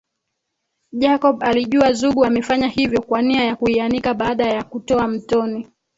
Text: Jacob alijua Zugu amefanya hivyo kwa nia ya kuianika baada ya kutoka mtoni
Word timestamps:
Jacob 0.91 1.43
alijua 1.43 1.93
Zugu 1.93 2.25
amefanya 2.25 2.67
hivyo 2.67 3.01
kwa 3.01 3.21
nia 3.21 3.43
ya 3.43 3.55
kuianika 3.55 4.13
baada 4.13 4.45
ya 4.47 4.63
kutoka 4.63 5.07
mtoni 5.07 5.67